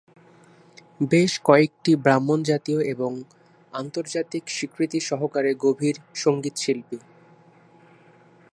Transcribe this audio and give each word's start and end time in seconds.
বেশ 1.09 1.31
কয়েকটি 1.43 1.91
ব্রাহ্মণ 1.95 2.39
জাতীয় 2.43 2.79
এবং 2.85 3.11
আন্তর্জাতিক 3.73 4.43
স্বীকৃতি 4.47 4.99
সহকারে 4.99 5.51
গভীর 5.55 5.95
সংগীতশিল্পী। 6.15 6.97